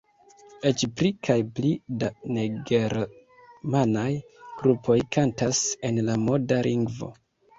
Eĉ 0.67 0.83
pli 0.99 1.09
kaj 1.27 1.35
pli 1.57 1.73
da 2.03 2.07
negermanaj 2.37 4.07
grupoj 4.61 4.97
kantas 5.17 5.61
en 5.91 6.01
la 6.09 6.17
moda 6.25 6.59
lingvo. 6.69 7.11